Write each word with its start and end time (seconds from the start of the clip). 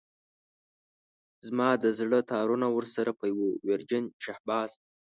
زما 1.47 1.69
د 1.83 1.85
زړه 1.99 2.19
تارونه 2.31 2.67
ورسره 2.71 3.11
په 3.19 3.25
يوه 3.31 3.47
ويرجن 3.65 4.03
شهباز. 4.23 4.71